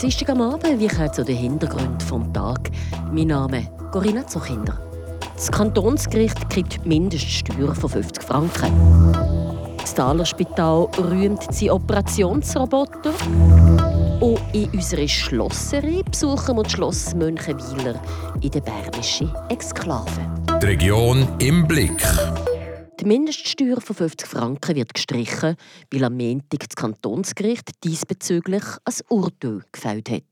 Dienstag 0.00 0.28
am 0.28 0.42
Abend, 0.42 0.78
wie 0.78 0.88
zu 1.12 1.24
den 1.24 1.36
Hintergründen 1.38 1.96
des 1.98 2.32
Tages. 2.34 2.70
Mein 3.10 3.28
Name 3.28 3.60
ist 3.60 3.68
Corinna 3.92 4.26
Zuchinder. 4.26 4.78
Das 5.34 5.50
Kantonsgericht 5.50 6.50
kriegt 6.50 6.84
Mindeststeuer 6.84 7.74
von 7.74 7.88
50 7.88 8.22
Franken. 8.22 9.14
Das 9.78 9.94
Thaler 9.94 10.26
rühmt 10.98 11.42
seinen 11.50 11.70
Operationsroboter. 11.70 13.14
Und 14.20 14.38
in 14.52 14.68
unserer 14.70 15.08
Schlosserie 15.08 16.02
besuchen 16.04 16.56
wir 16.56 16.64
das 16.64 16.72
Schloss 16.72 17.14
Münchenwiler 17.14 17.94
in 18.42 18.50
der 18.50 18.60
bernischen 18.60 19.32
Exklave. 19.48 20.10
Die 20.60 20.66
Region 20.66 21.26
im 21.38 21.66
Blick. 21.66 22.02
Die 23.06 23.12
Mindeststeuer 23.12 23.80
von 23.80 23.94
50 23.94 24.26
Franken 24.26 24.74
wird 24.74 24.92
gestrichen, 24.92 25.54
weil 25.92 26.02
am 26.02 26.16
Montag 26.16 26.68
das 26.68 26.74
Kantonsgericht 26.74 27.70
diesbezüglich 27.84 28.64
ein 28.84 28.94
Urteil 29.08 29.62
gefällt 29.70 30.10
hat. 30.10 30.24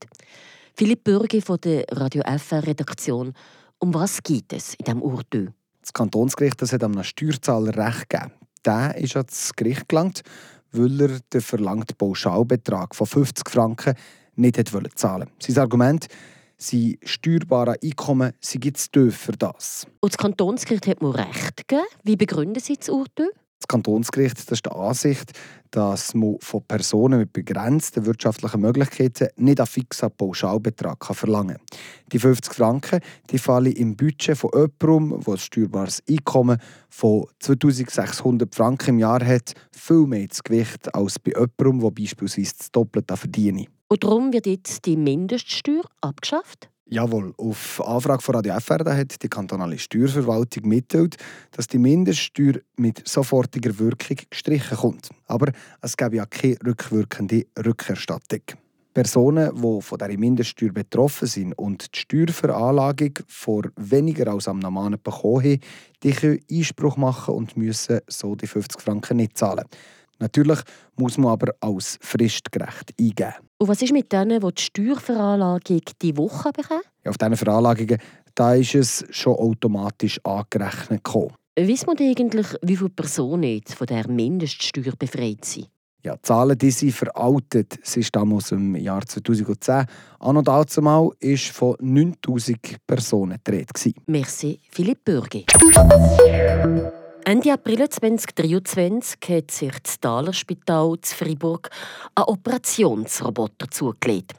Philipp 0.75 1.05
Bürgi 1.05 1.39
von 1.39 1.57
der 1.61 1.85
Radio 1.89 2.21
FR 2.23 2.67
Redaktion. 2.67 3.31
Um 3.79 3.93
was 3.93 4.21
geht 4.21 4.51
es 4.51 4.73
in 4.73 4.83
diesem 4.83 5.01
Urteil? 5.01 5.53
Das 5.79 5.93
Kantonsgericht 5.93 6.61
das 6.61 6.73
hat 6.73 6.83
einem 6.83 7.01
Steuerzahler 7.01 7.77
Recht 7.77 8.09
gegeben. 8.09 8.33
Der 8.65 8.97
ist 8.97 9.15
ans 9.15 9.53
Gericht 9.55 9.87
gelangt, 9.87 10.23
weil 10.73 10.99
er 10.99 11.19
den 11.31 11.39
verlangten 11.39 11.95
Pauschalbetrag 11.95 12.93
von 12.93 13.07
50 13.07 13.49
Franken 13.49 13.95
nicht 14.35 14.57
zahlen 14.57 15.29
wollte. 15.29 15.53
Sein 15.53 15.63
Argument, 15.63 16.07
sein 16.57 16.97
steuerbares 17.03 17.77
Einkommen 17.83 18.33
sei 18.39 18.71
zu 18.73 18.91
tief 18.91 19.17
für 19.17 19.33
das. 19.33 19.87
Und 19.99 20.13
das 20.13 20.17
Kantonsgericht 20.17 20.87
hat 20.87 21.01
mir 21.01 21.15
Recht 21.15 21.67
gegeben. 21.67 21.85
Wie 22.03 22.15
begründen 22.15 22.59
Sie 22.59 22.77
das 22.77 22.89
Urteil? 22.89 23.29
Das 23.59 23.67
Kantonsgericht 23.67 24.37
das 24.37 24.45
ist 24.45 24.65
der 24.65 24.75
Ansicht, 24.75 25.31
dass 25.71 26.13
man 26.13 26.37
von 26.39 26.63
Personen 26.63 27.19
mit 27.19 27.33
begrenzten 27.33 28.05
wirtschaftlichen 28.05 28.61
Möglichkeiten 28.61 29.29
nicht 29.37 29.59
einen 29.59 29.67
fixen 29.67 30.11
Pauschalbetrag 30.11 31.03
verlangen 31.15 31.57
kann. 31.57 31.79
Die 32.11 32.19
50 32.19 32.53
Franken 32.53 32.99
die 33.31 33.39
fallen 33.39 33.71
im 33.71 33.95
Budget 33.95 34.37
von 34.37 34.51
jemandem, 34.53 35.21
der 35.21 35.33
ein 35.33 35.37
steuerbares 35.37 36.03
Einkommen 36.09 36.59
von 36.89 37.25
2600 37.39 38.53
Franken 38.53 38.91
im 38.91 38.99
Jahr 38.99 39.25
hat, 39.25 39.53
viel 39.71 40.05
mehr 40.05 40.21
ins 40.21 40.43
Gewicht 40.43 40.93
als 40.93 41.19
bei 41.19 41.31
jemandem, 41.31 41.79
der 41.79 41.91
beispielsweise 41.91 42.53
das 42.57 42.71
Doppelte 42.71 43.17
verdient. 43.17 43.67
Und 43.87 44.03
darum 44.03 44.33
wird 44.33 44.47
jetzt 44.47 44.85
die 44.85 44.97
Mindeststeuer 44.97 45.83
abgeschafft? 46.01 46.69
Jawohl, 46.87 47.33
auf 47.37 47.81
Anfrage 47.83 48.21
von 48.21 48.35
Radio 48.35 48.59
FR 48.59 48.95
hat 48.95 49.23
die 49.23 49.27
kantonale 49.27 49.79
Steuerverwaltung 49.79 50.67
mitteilt, 50.67 51.17
dass 51.49 51.65
die 51.65 51.79
Mindeststeuer 51.79 52.59
mit 52.77 53.07
sofortiger 53.07 53.79
Wirkung 53.79 54.17
gestrichen 54.29 54.77
kommt. 54.77 55.09
Aber 55.25 55.51
es 55.81 55.97
gäbe 55.97 56.17
ja 56.17 56.27
keine 56.27 56.57
rückwirkende 56.63 57.47
Rückerstattung. 57.57 58.41
Personen, 58.93 59.49
die 59.55 59.81
von 59.81 59.97
dieser 59.97 60.17
Mindeststeuer 60.17 60.71
betroffen 60.71 61.27
sind 61.27 61.53
und 61.53 61.95
die 61.95 61.99
Steuerveranlagung 62.01 63.13
vor 63.27 63.63
weniger 63.77 64.31
als 64.31 64.47
am 64.47 64.59
Namen 64.59 64.99
bekommen 65.01 65.43
haben, 65.43 65.59
die 66.03 66.11
können 66.11 66.39
Einspruch 66.51 66.97
machen 66.97 67.33
und 67.33 67.57
müssen 67.57 68.01
so 68.07 68.35
die 68.35 68.45
50 68.45 68.79
Franken 68.79 69.17
nicht 69.17 69.39
zahlen. 69.39 69.65
Natürlich 70.19 70.59
muss 70.95 71.17
man 71.17 71.31
aber 71.31 71.53
als 71.59 71.97
fristgerecht 72.01 72.93
eingeben. 72.99 73.33
Und 73.57 73.67
was 73.67 73.81
ist 73.81 73.93
mit 73.93 74.11
denen, 74.11 74.39
die 74.39 74.53
die 74.53 74.61
Steuerveranlagung 74.61 75.81
die 76.01 76.17
Woche 76.17 76.51
bekommen? 76.51 76.81
Ja, 77.03 77.11
auf 77.11 77.17
diesen 77.17 77.37
Veranlagungen 77.37 77.99
da 78.35 78.53
ist 78.53 78.75
es 78.75 79.05
schon 79.09 79.35
automatisch 79.35 80.19
angerechnet 80.23 81.03
gekommen. 81.03 81.33
Wissen 81.57 81.87
wir 81.97 82.09
eigentlich, 82.09 82.47
wie 82.61 82.75
viele 82.75 82.89
Personen 82.89 83.43
jetzt 83.43 83.75
von 83.75 83.87
der 83.87 84.09
Mindeststeuer 84.09 84.93
befreit 84.99 85.45
sind? 85.45 85.69
Ja, 86.03 86.15
die 86.17 86.21
Zahlen 86.21 86.57
die 86.57 86.69
sind 86.69 86.91
veraltet. 86.91 87.79
Sie 87.81 88.03
stammen 88.03 88.33
aus 88.33 88.49
dem 88.49 88.75
Jahr 88.75 89.05
2010. 89.05 89.85
An 90.19 90.37
und 90.37 90.47
dazumal 90.47 91.05
war 91.05 91.37
von 91.37 91.75
9000 91.79 92.85
Personen 92.85 93.39
die 93.47 93.95
Merci, 94.05 94.59
Philipp 94.69 95.03
Bürgi. 95.05 95.45
Ende 97.27 97.51
April 97.51 97.89
2023 97.89 99.17
hat 99.29 99.49
sich 99.49 99.79
das 99.81 99.99
Thaler 99.99 100.31
Spital 100.31 100.95
zu 101.01 101.15
Freiburg 101.15 101.71
einen 102.13 102.25
Operationsroboter 102.27 103.71
zugelegt. 103.71 104.33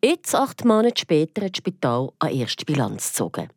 Jetzt, 0.00 0.36
acht 0.36 0.64
Monate 0.64 1.00
später, 1.00 1.44
hat 1.44 1.50
das 1.50 1.58
Spital 1.58 2.12
eine 2.20 2.34
erste 2.34 2.64
Bilanz 2.64 3.08
gezogen. 3.08 3.48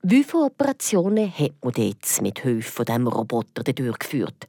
Wie 0.00 0.24
viele 0.24 0.44
Operationen 0.44 1.30
hat 1.30 1.52
man 1.62 1.74
jetzt 1.76 2.22
mit 2.22 2.38
Hilfe 2.38 2.86
von 2.86 3.06
Roboter 3.06 3.62
durchgeführt? 3.62 4.46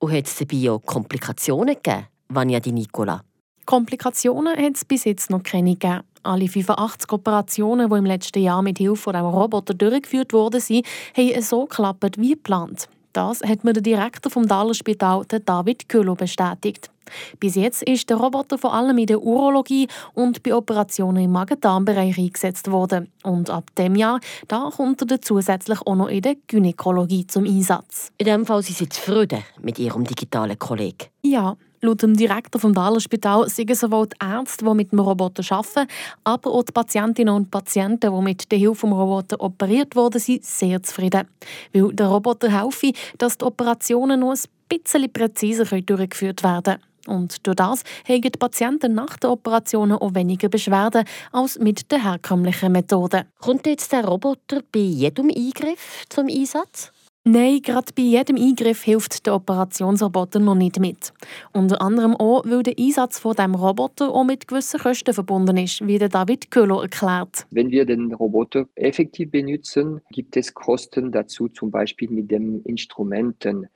Und 0.00 0.12
hat 0.12 0.26
es 0.26 0.38
dabei 0.38 0.72
auch 0.72 0.82
Komplikationen 0.84 1.76
gegeben, 1.76 2.08
Vanja 2.28 2.58
Di 2.58 2.72
Nicola? 2.72 3.22
Komplikationen 3.66 4.56
hat 4.56 4.74
es 4.74 4.84
bis 4.84 5.04
jetzt 5.04 5.30
noch 5.30 5.44
keine 5.44 5.76
gegeben. 5.76 6.02
Alle 6.26 6.48
85 6.48 7.12
Operationen, 7.12 7.88
die 7.88 7.96
im 7.96 8.04
letzten 8.04 8.42
Jahr 8.42 8.62
mit 8.62 8.78
Hilfe 8.78 8.96
von 8.96 9.14
einem 9.14 9.28
Roboter 9.28 9.74
durchgeführt 9.74 10.32
wurden, 10.32 10.60
haben 10.60 11.42
so 11.42 11.66
geklappt 11.66 12.18
wie 12.18 12.30
geplant. 12.30 12.88
Das 13.12 13.40
hat 13.42 13.64
mir 13.64 13.72
der 13.72 13.82
Direktor 13.82 14.30
vom 14.30 14.46
Daler 14.46 14.74
Spital, 14.74 15.24
David 15.26 15.88
Köhlo, 15.88 16.14
bestätigt. 16.14 16.90
Bis 17.40 17.54
jetzt 17.54 17.82
ist 17.82 18.10
der 18.10 18.16
Roboter 18.16 18.58
vor 18.58 18.74
allem 18.74 18.98
in 18.98 19.06
der 19.06 19.22
Urologie 19.22 19.88
und 20.14 20.42
bei 20.42 20.54
Operationen 20.54 21.24
im 21.24 21.32
Magen-Darm-Bereich 21.32 22.18
eingesetzt 22.18 22.70
worden. 22.70 23.10
Und 23.22 23.50
ab 23.50 23.74
dem 23.76 23.94
Jahr 23.94 24.20
da 24.48 24.70
kommt 24.74 25.08
er 25.10 25.20
zusätzlich 25.20 25.80
auch 25.82 25.96
noch 25.96 26.08
in 26.08 26.22
der 26.22 26.36
Gynäkologie 26.46 27.26
zum 27.26 27.44
Einsatz. 27.44 28.12
In 28.18 28.26
diesem 28.26 28.46
Fall 28.46 28.62
sind 28.62 28.78
Sie 28.78 28.88
zufrieden 28.88 29.42
mit 29.60 29.78
Ihrem 29.78 30.04
digitalen 30.04 30.58
Kollegen? 30.58 31.08
Ja, 31.22 31.56
Laut 31.82 32.02
dem 32.02 32.16
Direktor 32.16 32.60
vom 32.60 32.72
Daler 32.72 33.00
Spital 33.00 33.48
sind 33.48 33.74
sowohl 33.76 34.08
die 34.08 34.16
Ärzte, 34.20 34.64
die 34.64 34.74
mit 34.74 34.92
dem 34.92 34.98
Roboter 34.98 35.44
arbeiten, 35.50 35.86
aber 36.24 36.50
auch 36.50 36.62
die 36.62 36.72
Patientinnen 36.72 37.34
und 37.34 37.50
Patienten, 37.50 38.12
die 38.12 38.22
mit 38.22 38.50
der 38.50 38.58
Hilfe 38.58 38.86
des 38.86 38.96
Roboters 38.96 39.40
operiert 39.40 39.94
wurden, 39.94 40.18
sind 40.18 40.44
sehr 40.44 40.82
zufrieden. 40.82 41.28
Weil 41.72 41.92
der 41.92 42.06
Roboter 42.06 42.50
helfe, 42.50 42.92
dass 43.18 43.38
die 43.38 43.44
Operationen 43.44 44.20
noch 44.20 44.32
ein 44.32 44.38
bisschen 44.68 45.12
präziser 45.12 45.64
durchgeführt 45.64 46.42
werden 46.42 46.62
können. 46.62 46.82
Und 47.06 47.46
durch 47.46 47.56
das 47.56 47.82
haben 48.08 48.20
die 48.20 48.30
Patienten 48.30 48.94
nach 48.94 49.16
den 49.16 49.30
Operationen 49.30 49.96
auch 49.96 50.14
weniger 50.14 50.48
Beschwerden 50.48 51.04
als 51.32 51.58
mit 51.58 51.90
der 51.90 52.02
herkömmlichen 52.02 52.72
Methode. 52.72 53.26
Kommt 53.38 53.66
jetzt 53.66 53.92
der 53.92 54.04
Roboter 54.04 54.62
bei 54.72 54.80
jedem 54.80 55.28
Eingriff 55.28 56.04
zum 56.08 56.26
Einsatz? 56.26 56.92
Nein, 57.28 57.60
gerade 57.60 57.92
bei 57.92 58.04
jedem 58.04 58.36
Eingriff 58.36 58.84
hilft 58.84 59.26
der 59.26 59.34
Operationsroboter 59.34 60.38
noch 60.38 60.54
nicht 60.54 60.78
mit. 60.78 61.12
Unter 61.52 61.82
anderem 61.82 62.14
auch, 62.14 62.44
weil 62.46 62.62
der 62.62 62.74
Einsatz 62.78 63.18
von 63.18 63.34
dem 63.34 63.56
Roboter 63.56 64.14
auch 64.14 64.22
mit 64.22 64.46
gewissen 64.46 64.78
Kosten 64.78 65.12
verbunden 65.12 65.56
ist, 65.56 65.84
wie 65.84 65.98
David 65.98 66.52
Köhler 66.52 66.82
erklärt. 66.82 67.44
Wenn 67.50 67.72
wir 67.72 67.84
den 67.84 68.14
Roboter 68.14 68.68
effektiv 68.76 69.32
benutzen, 69.32 70.00
gibt 70.12 70.36
es 70.36 70.54
Kosten 70.54 71.10
dazu, 71.10 71.48
zum 71.48 71.72
Beispiel 71.72 72.08
mit 72.10 72.30
den 72.30 72.62
Instrumenten. 72.62 73.66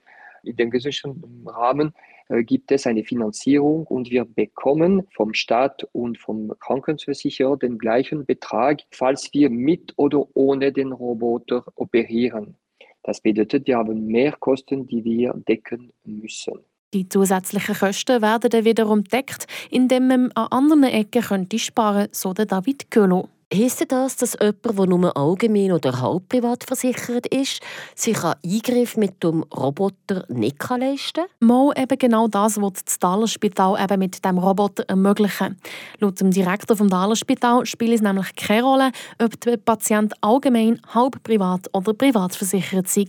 In 0.43 0.57
dem 0.57 0.71
gesetzlichen 0.71 1.23
Rahmen 1.47 1.93
äh, 2.29 2.43
gibt 2.45 2.73
es 2.73 2.87
eine 2.87 3.05
Finanzierung 3.05 3.87
und 3.87 4.11
wir 4.11 4.25
bekommen 4.25 5.07
vom 5.13 5.35
Staat 5.35 5.87
und 5.93 6.19
vom 6.19 6.53
Krankenversicherer 6.61 7.57
den 7.57 7.79
gleichen 7.79 8.25
Betrag, 8.25 8.83
falls 8.91 9.33
wir 9.33 9.51
mit 9.51 9.93
oder 9.97 10.27
ohne 10.35 10.73
den 10.73 10.93
Roboter 10.93 11.65
operieren. 11.75 12.57
Das 13.03 13.21
bedeutet, 13.21 13.67
wir 13.67 13.79
haben 13.79 14.07
mehr 14.07 14.33
Kosten, 14.33 14.87
die 14.87 15.05
wir 15.05 15.35
decken 15.49 15.93
müssen. 16.05 16.61
Die 16.93 17.09
zusätzlichen 17.09 17.77
Kosten 17.77 18.21
werden 18.21 18.51
dann 18.51 18.65
wiederum 18.65 19.05
deckt, 19.05 19.47
indem 19.71 20.09
man 20.09 20.33
an 20.33 20.49
anderen 20.51 20.85
Ecken 20.85 21.23
könnte 21.23 21.59
sparen 21.59 22.03
könnte, 22.03 22.17
so 22.17 22.33
David 22.33 22.91
Köhler. 22.91 23.29
Heißt 23.53 23.85
das, 23.89 24.15
dass 24.15 24.37
jemand, 24.41 24.79
der 24.79 24.87
nur 24.87 25.17
allgemein 25.17 25.73
oder 25.73 26.01
halb 26.01 26.29
privat 26.29 26.63
versichert 26.63 27.27
ist, 27.27 27.61
sich 27.97 28.23
einen 28.23 28.37
Eingriff 28.45 28.97
mit 28.97 29.25
dem 29.25 29.43
Roboter 29.43 30.25
nicht 30.29 30.63
leisten 30.69 31.25
kann? 31.41 31.49
Mal 31.49 31.73
eben 31.77 31.99
genau 31.99 32.29
das 32.29 32.61
was 32.61 32.85
das 32.85 33.01
Dalerspital 33.01 33.83
eben 33.83 33.99
mit 33.99 34.25
dem 34.25 34.39
Roboter 34.39 34.85
ermöglichen. 34.87 35.59
Laut 35.99 36.21
dem 36.21 36.31
Direktor 36.31 36.77
des 36.77 36.87
Dalerspital 36.87 37.67
spielt 37.67 37.95
es 37.95 38.03
nämlich 38.03 38.37
keine 38.37 38.63
Rolle, 38.63 38.93
ob 39.21 39.41
der 39.41 39.57
Patient 39.57 40.15
allgemein, 40.21 40.81
halb 40.95 41.21
privat 41.25 41.69
oder 41.73 41.93
privat 41.93 42.37
versichert 42.37 42.87
sei. 42.87 43.07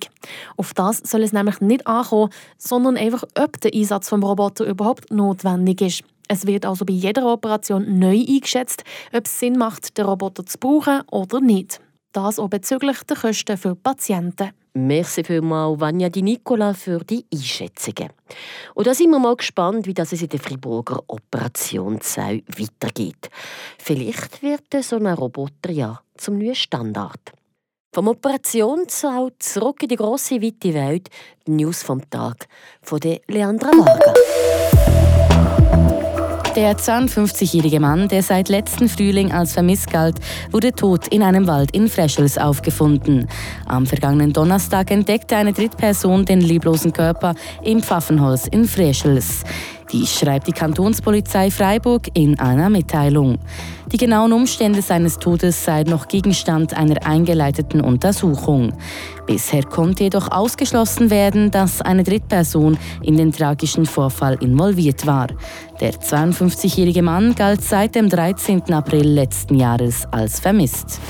Auf 0.58 0.74
das 0.74 1.04
soll 1.06 1.22
es 1.22 1.34
nämlich 1.34 1.62
nicht 1.62 1.86
ankommen, 1.86 2.32
sondern 2.58 2.98
einfach, 2.98 3.26
ob 3.38 3.62
der 3.62 3.76
Einsatz 3.76 4.10
des 4.10 4.20
Roboter 4.20 4.66
überhaupt 4.66 5.12
notwendig 5.12 5.82
ist. 5.82 6.04
Es 6.32 6.48
wird 6.48 6.66
also 6.66 6.86
bei 6.86 6.94
jeder 6.94 7.26
Operation 7.26 8.00
neu 8.00 8.24
eingeschätzt, 8.26 8.86
ob 9.12 9.26
es 9.26 9.38
Sinn 9.38 9.58
macht, 9.58 9.98
den 9.98 10.06
Roboter 10.06 10.46
zu 10.46 10.58
brauchen 10.58 11.02
oder 11.12 11.42
nicht. 11.42 11.82
Das 12.14 12.40
auch 12.40 12.48
bezüglich 12.48 13.04
der 13.04 13.18
Kosten 13.18 13.58
für 13.58 13.76
Patienten. 13.76 14.52
Merci 14.74 15.26
vielmals, 15.26 15.82
Vanja 15.82 16.08
Di 16.08 16.22
Nicola, 16.22 16.74
für 16.74 17.00
die 17.00 17.26
Einschätzungen. 17.34 18.12
Und 18.76 18.88
da 18.88 18.94
sind 18.94 19.10
wir 19.10 19.20
mal 19.20 19.36
gespannt, 19.36 19.88
wie 19.88 19.94
das 19.94 20.14
in 20.14 20.30
der 20.30 20.40
Friburger 20.40 21.04
Operationssaal 21.08 22.44
weitergeht. 22.48 23.30
Vielleicht 23.78 24.42
wird 24.42 24.74
so 24.86 24.96
ein 24.96 25.08
Roboter 25.08 25.72
ja 25.72 26.00
zum 26.16 26.38
neuen 26.38 26.56
Standard. 26.56 27.34
Vom 27.94 28.08
Operationssaal 28.08 29.34
zurück 29.38 29.84
in 29.84 29.90
die 29.90 29.98
grosse, 29.98 30.42
weite 30.42 30.74
Welt. 30.74 31.10
Die 31.46 31.52
News 31.52 31.84
vom 31.84 32.10
Tag 32.10 32.48
von 32.82 33.02
Leandra 33.28 33.72
Varga. 33.72 34.14
Der 36.56 36.78
52-jährige 36.78 37.80
Mann, 37.80 38.10
der 38.10 38.24
seit 38.24 38.50
letzten 38.50 38.90
Frühling 38.90 39.32
als 39.32 39.54
vermisst 39.54 39.90
galt, 39.90 40.18
wurde 40.52 40.74
tot 40.74 41.08
in 41.08 41.24
einem 41.24 41.48
Wald 41.48 41.72
in 41.72 41.88
Freschels 41.88 42.38
aufgefunden. 42.38 43.30
Am 43.68 43.86
vergangenen 43.86 44.34
Donnerstag 44.34 44.92
entdeckte 44.92 45.38
eine 45.38 45.54
Drittperson 45.54 46.26
den 46.26 46.42
leblosen 46.42 46.92
Körper 46.92 47.36
im 47.64 47.82
Pfaffenholz 47.82 48.48
in 48.48 48.66
Freschels. 48.66 49.46
Dies 49.92 50.18
schreibt 50.18 50.48
die 50.48 50.54
Kantonspolizei 50.54 51.52
Freiburg 51.52 52.08
in 52.14 52.40
einer 52.40 52.70
Mitteilung. 52.70 53.40
Die 53.92 53.98
genauen 53.98 54.32
Umstände 54.32 54.82
seines 54.82 55.20
Todes 55.20 55.66
seien 55.66 55.88
noch 55.88 56.08
Gegenstand 56.08 56.74
einer 56.74 57.06
eingeleiteten 57.06 57.82
Untersuchung. 57.82 58.72
Bisher 59.26 59.64
konnte 59.64 60.04
jedoch 60.04 60.32
ausgeschlossen 60.32 61.10
werden, 61.10 61.52
dass 61.52 61.82
eine 61.82 62.04
Drittperson 62.04 62.78
in 63.02 63.18
den 63.18 63.34
tragischen 63.34 63.86
Vorfall 63.86 64.38
involviert 64.40 65.06
war. 65.06 65.28
Der 65.82 65.92
52-jährige 65.92 67.02
Mann 67.02 67.36
galt 67.36 67.62
seit 67.62 67.96
dem 67.96 68.08
13. 68.08 68.74
April 68.74 69.08
letzten 69.08 69.56
Jahres 69.56 70.08
als 70.12 70.40
vermisst. 70.40 71.02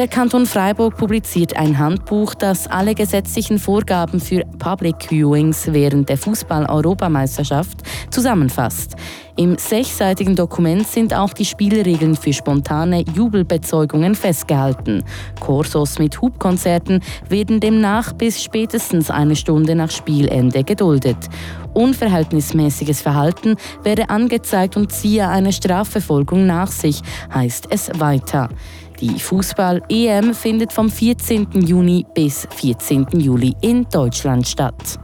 Der 0.00 0.08
Kanton 0.08 0.46
Freiburg 0.46 0.96
publiziert 0.96 1.58
ein 1.58 1.76
Handbuch, 1.76 2.32
das 2.32 2.66
alle 2.66 2.94
gesetzlichen 2.94 3.58
Vorgaben 3.58 4.18
für 4.18 4.46
Public 4.58 5.10
Viewings 5.10 5.74
während 5.74 6.08
der 6.08 6.16
Fußball-Europameisterschaft 6.16 7.82
zusammenfasst. 8.10 8.96
Im 9.36 9.58
sechsseitigen 9.58 10.36
Dokument 10.36 10.86
sind 10.86 11.12
auch 11.12 11.34
die 11.34 11.44
Spielregeln 11.44 12.16
für 12.16 12.32
spontane 12.32 13.04
Jubelbezeugungen 13.14 14.14
festgehalten. 14.14 15.04
Kursos 15.38 15.98
mit 15.98 16.18
Hubkonzerten 16.22 17.00
werden 17.28 17.60
demnach 17.60 18.14
bis 18.14 18.42
spätestens 18.42 19.10
eine 19.10 19.36
Stunde 19.36 19.74
nach 19.74 19.90
Spielende 19.90 20.64
geduldet. 20.64 21.18
Unverhältnismäßiges 21.74 23.02
Verhalten 23.02 23.56
werde 23.82 24.08
angezeigt 24.08 24.78
und 24.78 24.92
ziehe 24.92 25.28
eine 25.28 25.52
Strafverfolgung 25.52 26.46
nach 26.46 26.70
sich, 26.70 27.02
heißt 27.34 27.66
es 27.68 27.90
weiter. 28.00 28.48
Die 29.00 29.18
Fußball-EM 29.18 30.34
findet 30.34 30.72
vom 30.72 30.90
14. 30.90 31.48
Juni 31.52 32.04
bis 32.14 32.46
14. 32.50 33.06
Juli 33.14 33.56
in 33.62 33.86
Deutschland 33.90 34.46
statt. 34.46 34.98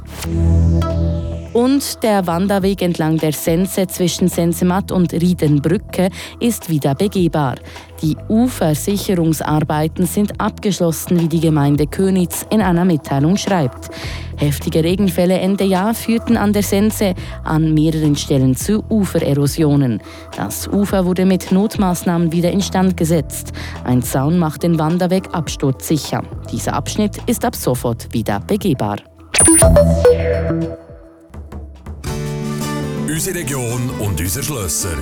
Und 1.57 2.03
der 2.03 2.27
Wanderweg 2.27 2.83
entlang 2.83 3.17
der 3.17 3.33
Sense 3.33 3.87
zwischen 3.87 4.29
Sensematt 4.29 4.93
und 4.93 5.15
Riedenbrücke 5.15 6.11
ist 6.39 6.69
wieder 6.69 6.95
begehbar. 6.95 7.55
Die 8.03 8.15
Ufersicherungsarbeiten 8.29 10.05
sind 10.05 10.39
abgeschlossen, 10.39 11.19
wie 11.19 11.29
die 11.29 11.41
Gemeinde 11.41 11.87
Könitz 11.87 12.45
in 12.51 12.61
einer 12.61 12.85
Mitteilung 12.85 13.39
schreibt. 13.39 13.89
Heftige 14.37 14.85
Regenfälle 14.85 15.39
Ende 15.39 15.65
Jahr 15.65 15.95
führten 15.95 16.37
an 16.37 16.53
der 16.53 16.63
Sense 16.63 17.15
an 17.43 17.73
mehreren 17.73 18.17
Stellen 18.17 18.55
zu 18.55 18.85
Ufererosionen. 18.91 20.03
Das 20.37 20.69
Ufer 20.69 21.07
wurde 21.07 21.25
mit 21.25 21.53
Notmaßnahmen 21.53 22.33
wieder 22.33 22.51
instand 22.51 22.99
gesetzt. 22.99 23.55
Ein 23.83 24.03
Zaun 24.03 24.39
macht 24.39 24.63
den 24.63 24.79
Wanderweg 24.79 25.31
absturzsicher. 25.33 26.23
Dieser 26.53 26.75
Abschnitt 26.75 27.17
ist 27.25 27.47
ab 27.47 27.57
sofort 27.57 28.13
wieder 28.13 28.41
begehbar. 28.41 28.99
Unsere 33.17 33.39
Region 33.39 33.89
und 33.99 34.21
unsere 34.21 34.45
Schlösser. 34.45 34.95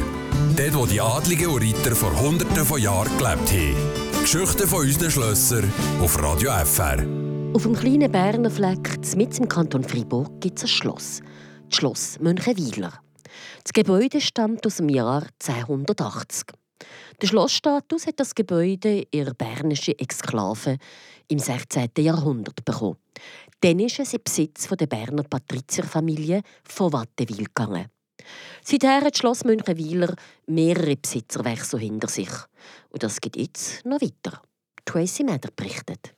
Dort, 0.54 0.74
wo 0.76 0.86
die 0.86 1.00
Adligen 1.00 1.48
und 1.48 1.60
Ritter 1.60 1.96
vor 1.96 2.16
Hunderten 2.16 2.64
von 2.64 2.80
Jahren 2.80 3.10
gelebt 3.18 3.50
haben. 3.50 4.22
Geschichten 4.22 4.68
von 4.68 4.82
unseren 4.82 5.10
Schlössern 5.10 5.72
auf 6.00 6.22
Radio 6.22 6.52
FR. 6.64 7.04
Auf 7.54 7.64
dem 7.64 7.74
kleinen 7.74 8.12
Berner 8.12 8.52
Fleck, 8.52 9.00
mitten 9.16 9.42
im 9.42 9.48
Kanton 9.48 9.82
Fribourg, 9.82 10.30
gibt 10.40 10.58
es 10.58 10.62
ein 10.62 10.68
Schloss. 10.68 11.22
Das 11.68 11.76
Schloss 11.76 12.20
Münchenwiler. 12.20 12.92
Das 13.64 13.72
Gebäude 13.72 14.20
stammt 14.20 14.64
aus 14.64 14.76
dem 14.76 14.90
Jahr 14.90 15.26
1080. 15.44 16.52
Der 17.20 17.26
Schlossstatus 17.26 18.06
hat 18.06 18.20
das 18.20 18.36
Gebäude 18.36 19.08
ihre 19.10 19.34
bernische 19.34 19.98
Exklave 19.98 20.76
im 21.26 21.40
16. 21.40 21.88
Jahrhundert 21.98 22.64
bekommen. 22.64 22.96
Dann 23.60 23.80
ist 23.80 23.98
es 23.98 24.14
im 24.14 24.20
Besitz 24.22 24.68
der 24.68 24.86
Berner 24.86 25.24
Patrizierfamilie 25.24 26.42
von 26.62 26.92
Wattewil 26.92 27.46
gegangen. 27.46 27.88
Seither 28.62 29.00
hat 29.00 29.12
das 29.12 29.18
Schloss 29.18 29.44
Münchenwiler 29.44 30.14
mehrere 30.46 30.96
Besitzerwechsel 30.96 31.80
hinter 31.80 32.08
sich. 32.08 32.30
Und 32.90 33.02
das 33.02 33.20
geht 33.20 33.36
jetzt 33.36 33.84
noch 33.84 34.00
weiter. 34.00 34.40
Tracy 34.84 35.24
Meder 35.24 35.50
berichtet. 35.54 36.14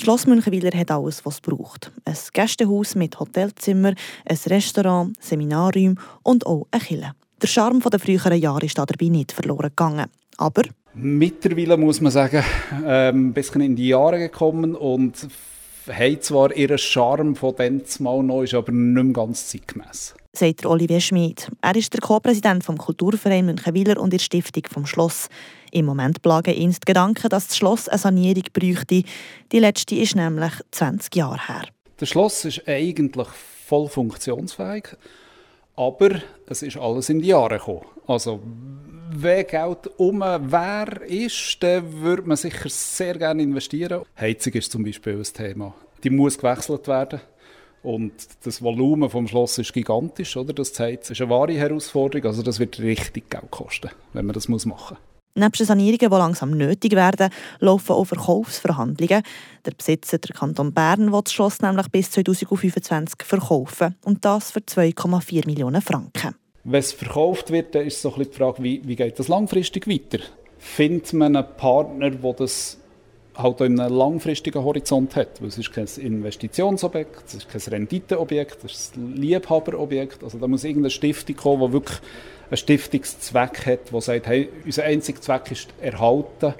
Schloss 0.00 0.26
Münchenwiler 0.26 0.76
hat 0.78 0.90
alles, 0.90 1.24
was 1.26 1.34
es 1.34 1.40
braucht. 1.40 1.92
Ein 2.04 2.16
Gästehaus 2.32 2.94
mit 2.94 3.18
Hotelzimmer, 3.20 3.94
ein 4.24 4.38
Restaurant, 4.46 5.14
Seminarräume 5.22 5.96
und 6.22 6.46
auch 6.46 6.66
eine 6.70 6.82
Kille. 6.82 7.12
Der 7.42 7.48
Charme 7.48 7.80
der 7.80 8.00
früheren 8.00 8.38
Jahre 8.38 8.66
ist 8.66 8.78
dabei 8.78 9.08
nicht 9.08 9.32
verloren 9.32 9.68
gegangen. 9.68 10.06
Aber 10.36 10.62
Mittlerweile 10.94 11.76
muss 11.76 12.00
man 12.00 12.10
sagen, 12.10 12.42
ähm, 12.84 13.28
ein 13.28 13.32
bisschen 13.32 13.60
in 13.60 13.76
die 13.76 13.88
Jahre 13.88 14.18
gekommen 14.18 14.74
und 14.74 15.28
haben 15.92 16.20
zwar 16.20 16.54
ihren 16.56 16.78
Charme 16.78 17.36
von 17.36 17.54
dem 17.56 17.82
Mal 17.98 18.22
noch, 18.22 18.42
ist 18.42 18.54
aber 18.54 18.72
nicht 18.72 19.04
mehr 19.04 19.12
ganz 19.12 19.48
zeitgemäß. 19.48 20.14
Sagt 20.32 20.64
Olivier 20.64 21.00
Schmid. 21.00 21.50
Er 21.60 21.74
ist 21.74 21.92
der 21.92 22.00
Co-Präsident 22.00 22.62
vom 22.62 22.78
Kulturverein 22.78 23.46
Münchenwiler 23.46 24.00
und 24.00 24.12
der 24.12 24.18
Stiftung 24.18 24.62
vom 24.70 24.86
Schloss. 24.86 25.28
Im 25.72 25.86
Moment 25.86 26.22
plagen 26.22 26.54
ihn 26.54 26.70
die 26.70 26.78
Gedanken, 26.86 27.28
dass 27.28 27.48
das 27.48 27.56
Schloss 27.56 27.88
eine 27.88 27.98
Sanierung 27.98 28.44
bräuchte. 28.52 29.02
Die 29.50 29.58
letzte 29.58 29.96
ist 29.96 30.14
nämlich 30.14 30.52
20 30.70 31.16
Jahre 31.16 31.48
her. 31.48 31.64
Das 31.96 32.08
Schloss 32.08 32.44
ist 32.44 32.66
eigentlich 32.66 33.28
voll 33.66 33.88
funktionsfähig, 33.88 34.96
aber 35.80 36.20
es 36.46 36.62
ist 36.62 36.76
alles 36.76 37.08
in 37.08 37.20
die 37.20 37.28
Jahre 37.28 37.56
gekommen. 37.56 37.86
Also 38.06 38.40
wenn 39.12 39.46
Geld 39.46 39.90
um 39.96 40.20
wer 40.20 41.02
ist, 41.06 41.56
dann 41.60 42.02
würde 42.02 42.22
man 42.22 42.36
sicher 42.36 42.68
sehr 42.68 43.16
gerne 43.16 43.42
investieren. 43.42 44.02
Heizung 44.18 44.52
ist 44.52 44.70
zum 44.70 44.84
Beispiel 44.84 45.16
ein 45.16 45.22
Thema. 45.22 45.74
Die 46.04 46.10
muss 46.10 46.36
gewechselt 46.36 46.86
werden. 46.86 47.20
Und 47.82 48.12
das 48.44 48.60
Volumen 48.60 49.08
vom 49.08 49.26
Schloss 49.26 49.56
ist 49.56 49.72
gigantisch, 49.72 50.36
oder? 50.36 50.52
Das 50.52 50.78
Heizen 50.78 51.12
ist 51.12 51.22
eine 51.22 51.30
wahre 51.30 51.54
Herausforderung. 51.54 52.26
Also 52.26 52.42
das 52.42 52.58
wird 52.58 52.78
richtig 52.78 53.30
Geld 53.30 53.50
kosten, 53.50 53.88
wenn 54.12 54.26
man 54.26 54.34
das 54.34 54.48
machen 54.48 54.68
muss. 54.68 54.98
Neben 55.34 55.64
Sanierungen, 55.64 55.98
die 55.98 56.06
langsam 56.06 56.50
nötig 56.50 56.92
werden, 56.92 57.30
laufen 57.60 57.92
auch 57.92 58.04
Verkaufsverhandlungen. 58.04 59.22
Der 59.64 59.70
Besitzer, 59.70 60.18
der 60.18 60.34
Kanton 60.34 60.72
Bern, 60.72 61.12
will 61.12 61.20
das 61.22 61.32
Schloss 61.32 61.60
nämlich 61.60 61.88
bis 61.88 62.10
2025 62.10 63.22
verkaufen. 63.22 63.94
Und 64.04 64.24
das 64.24 64.50
für 64.50 64.60
2,4 64.60 65.46
Millionen 65.46 65.82
Franken. 65.82 66.34
Wenn 66.64 66.80
es 66.80 66.92
verkauft 66.92 67.50
wird, 67.50 67.74
dann 67.74 67.86
ist 67.86 68.02
so 68.02 68.14
ein 68.14 68.22
die 68.24 68.36
Frage, 68.36 68.62
wie, 68.62 68.82
wie 68.84 68.96
geht 68.96 69.18
das 69.18 69.28
langfristig 69.28 69.86
weiter? 69.86 70.22
Findet 70.58 71.12
man 71.12 71.36
einen 71.36 71.56
Partner, 71.56 72.10
der 72.10 72.32
das 72.34 72.78
halt 73.36 73.62
einen 73.62 73.76
langfristigen 73.76 74.62
Horizont 74.62 75.16
hat? 75.16 75.40
Weil 75.40 75.48
es 75.48 75.58
ist 75.58 75.72
kein 75.72 75.86
Investitionsobjekt, 75.86 77.22
es 77.26 77.34
ist 77.34 77.48
kein 77.48 77.60
Renditeobjekt, 77.60 78.64
es 78.64 78.72
ist 78.72 78.96
ein 78.96 79.16
Liebhaberobjekt. 79.16 80.22
Also 80.22 80.38
da 80.38 80.48
muss 80.48 80.64
irgendeine 80.64 80.90
Stiftung 80.90 81.36
kommen, 81.36 81.68
die 81.68 81.72
wirklich 81.74 81.98
einen 82.50 82.56
Stiftungszweck 82.56 83.66
hat, 83.66 83.92
die 83.92 84.00
sagt, 84.00 84.26
hey, 84.26 84.48
unser 84.64 84.84
einziger 84.84 85.20
Zweck 85.20 85.50
ist 85.50 85.68
Erhalten 85.80 86.54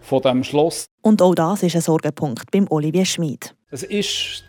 von 0.00 0.22
diesem 0.22 0.44
Schloss. 0.44 0.86
Und 1.02 1.20
auch 1.20 1.34
das 1.34 1.62
ist 1.62 1.74
ein 1.74 1.82
Sorgenpunkt 1.82 2.50
beim 2.50 2.66
Olivier 2.70 3.04
Schmid. 3.04 3.54
Es 3.70 3.82
ist 3.82 4.44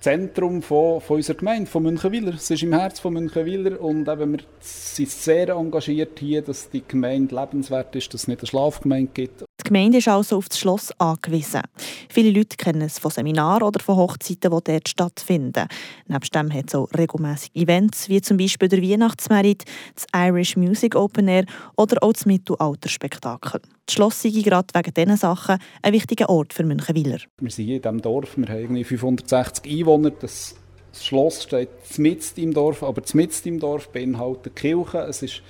Zentrum 0.00 0.62
von, 0.62 1.00
von 1.00 1.16
unserer 1.16 1.36
Gemeinde, 1.36 1.68
von 1.68 1.82
Münchenwiler. 1.82 2.34
Es 2.34 2.50
ist 2.50 2.62
im 2.62 2.72
Herz 2.72 3.00
von 3.00 3.14
Münchenwiler 3.14 3.80
und 3.80 4.08
eben 4.08 4.32
wir 4.32 4.40
sind 4.60 5.10
sehr 5.10 5.48
engagiert 5.50 6.18
hier, 6.18 6.42
dass 6.42 6.70
die 6.70 6.82
Gemeinde 6.86 7.34
lebenswert 7.34 7.94
ist, 7.96 8.14
dass 8.14 8.22
es 8.22 8.28
nicht 8.28 8.40
eine 8.40 8.46
Schlafgemeinde 8.46 9.10
gibt. 9.12 9.44
Die 9.60 9.64
Gemeinde 9.64 9.98
ist 9.98 10.06
also 10.06 10.36
auf 10.36 10.48
das 10.48 10.60
Schloss 10.60 10.92
angewiesen. 10.98 11.62
Viele 12.08 12.30
Leute 12.30 12.56
kennen 12.56 12.80
es 12.82 13.00
von 13.00 13.10
Seminaren 13.10 13.64
oder 13.64 13.80
von 13.80 13.96
Hochzeiten, 13.96 14.52
die 14.52 14.64
dort 14.64 14.88
stattfinden. 14.88 15.66
Neben 16.06 16.28
dem 16.32 16.54
hat 16.54 16.68
es 16.68 16.74
auch 16.76 16.88
regelmäßige 16.96 17.50
Events, 17.54 18.08
wie 18.08 18.20
zum 18.20 18.36
Beispiel 18.36 18.68
der 18.68 18.80
Weihnachtsmerit, 18.80 19.64
das 19.94 20.06
Irish 20.14 20.56
Music 20.56 20.94
Open 20.94 21.26
Air 21.26 21.44
oder 21.76 22.00
auch 22.02 22.12
das 22.12 22.24
Mittelalterspektakel. 22.24 23.60
Das 23.84 23.94
Schloss 23.94 24.22
sei 24.22 24.30
gerade 24.30 24.68
wegen 24.74 24.94
diesen 24.94 25.16
Sachen 25.16 25.58
ein 25.82 25.92
wichtiger 25.92 26.28
Ort 26.28 26.54
für 26.54 26.62
Münchenwiler. 26.62 27.18
Wir 27.40 27.50
sind 27.50 27.68
in 27.68 27.82
diesem 27.82 28.00
Dorf, 28.00 28.36
wir 28.36 28.48
haben 28.48 28.60
irgendwie 28.60 28.84
560 28.84 29.80
Einwohner. 29.80 30.10
Das 30.10 30.54
Schloss 30.92 31.42
steht 31.42 31.68
mitten 31.98 32.40
im 32.40 32.54
Dorf, 32.54 32.84
aber 32.84 33.02
mitten 33.12 33.48
im 33.48 33.58
Dorf 33.58 33.88
beinhaltet 33.88 34.54
Kirche. 34.54 34.98
Es 34.98 35.22
ist 35.22 35.42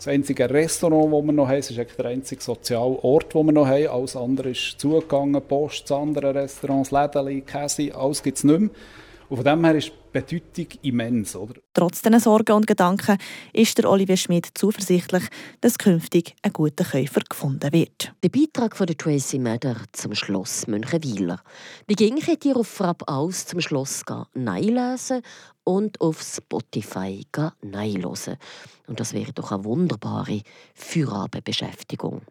das 0.00 0.08
einzige 0.08 0.48
Restaurant, 0.48 1.12
das 1.12 1.22
wir 1.26 1.32
noch 1.32 1.48
haben. 1.48 1.58
Ist 1.58 1.76
der 1.76 2.06
einzige 2.06 2.42
soziale 2.42 2.98
Ort, 3.04 3.34
den 3.34 3.44
wir 3.46 3.52
noch 3.52 3.66
haben. 3.66 3.86
Alles 3.86 4.16
andere 4.16 4.50
ist 4.50 4.80
zugegangen, 4.80 5.42
Post, 5.42 5.92
andere 5.92 6.34
Restaurants, 6.34 6.90
Läden, 6.90 7.44
Käse, 7.44 7.94
alles 7.94 8.22
gibt 8.22 8.38
es 8.38 8.44
nicht 8.44 8.60
mehr. 8.60 8.70
Und 9.28 9.36
von 9.36 9.44
dem 9.44 9.62
her 9.62 9.74
ist 9.74 9.92
Bedeutung 10.12 10.66
immens. 10.82 11.36
Oder? 11.36 11.54
Trotz 11.74 12.02
diesen 12.02 12.20
Sorgen 12.20 12.52
und 12.52 12.66
Gedanken 12.66 13.18
ist 13.52 13.78
der 13.78 13.90
Olivier 13.90 14.16
Schmidt 14.16 14.48
zuversichtlich, 14.54 15.24
dass 15.60 15.78
künftig 15.78 16.34
ein 16.42 16.52
guter 16.52 16.84
Käufer 16.84 17.20
gefunden 17.28 17.72
wird. 17.72 18.12
Der 18.22 18.28
Beitrag 18.28 18.76
von 18.76 18.86
Tracy 18.98 19.38
Meder 19.38 19.76
zum 19.92 20.14
Schloss 20.14 20.66
Münchenwiler. 20.66 21.40
Wie 21.86 21.94
ging 21.94 22.18
ihr 22.44 22.56
auf 22.56 22.68
Frapp 22.68 23.02
aus 23.08 23.46
zum 23.46 23.60
Schloss 23.60 24.02
lesen 24.34 25.22
und 25.64 26.00
auf 26.00 26.22
Spotify 26.22 27.24
hören? 27.34 28.36
Und 28.86 29.00
das 29.00 29.12
wäre 29.12 29.32
doch 29.32 29.52
eine 29.52 29.64
wunderbare 29.64 30.42
Feierabendbeschäftigung 30.74 32.22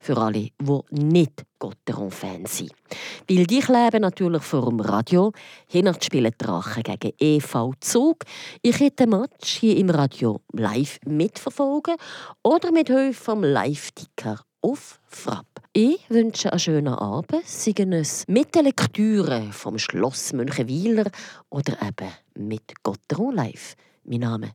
für 0.00 0.16
alle, 0.16 0.48
die 0.58 0.80
nicht 0.90 1.44
Gotteron-Fans 1.58 2.58
sind. 2.58 2.72
Weil 3.28 3.46
die 3.46 3.60
leben 3.60 4.00
natürlich 4.00 4.42
vor 4.42 4.70
dem 4.70 4.80
Radio. 4.80 5.32
Hier 5.66 5.94
spielen 6.00 6.32
Drachen 6.36 6.82
gegen 6.82 7.12
EV 7.18 7.74
Zug. 7.80 8.24
Ich 8.62 8.80
hätte 8.80 9.06
den 9.06 9.10
Match 9.10 9.58
hier 9.58 9.76
im 9.76 9.90
Radio 9.90 10.40
live 10.52 10.98
mitverfolgen 11.06 11.96
oder 12.42 12.72
mit 12.72 12.88
Hilfe 12.88 13.22
vom 13.22 13.44
Live-Ticker 13.44 14.40
auf 14.62 14.98
Frapp. 15.06 15.46
Ich 15.72 16.08
wünsche 16.08 16.50
einen 16.50 16.58
schönen 16.58 16.94
Abend, 16.94 17.46
seien 17.46 17.92
es 17.92 18.26
mit 18.26 18.54
der 18.54 18.64
Lektüre 18.64 19.52
vom 19.52 19.78
Schloss 19.78 20.32
Münchenwiler 20.32 21.10
oder 21.50 21.74
eben 21.80 22.10
mit 22.34 22.82
Gotteron 22.82 23.36
live. 23.36 23.76
Mein 24.04 24.20
Name 24.20 24.46
ist 24.46 24.54